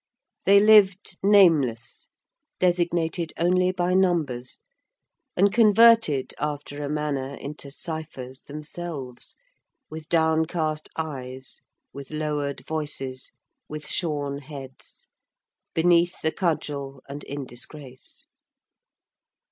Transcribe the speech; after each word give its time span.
They 0.45 0.59
lived 0.59 1.19
nameless, 1.21 2.09
designated 2.59 3.33
only 3.37 3.71
by 3.71 3.93
numbers, 3.93 4.57
and 5.37 5.53
converted, 5.53 6.33
after 6.39 6.83
a 6.83 6.89
manner, 6.89 7.35
into 7.35 7.69
ciphers 7.69 8.41
themselves, 8.41 9.35
with 9.91 10.09
downcast 10.09 10.89
eyes, 10.97 11.61
with 11.93 12.09
lowered 12.09 12.65
voices, 12.65 13.31
with 13.69 13.87
shorn 13.87 14.39
heads, 14.39 15.07
beneath 15.75 16.19
the 16.23 16.31
cudgel 16.31 17.03
and 17.07 17.23
in 17.25 17.45
disgrace. 17.45 18.25